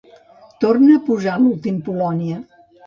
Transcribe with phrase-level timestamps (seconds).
[0.65, 2.45] Torna a posar l'últim "Polònia".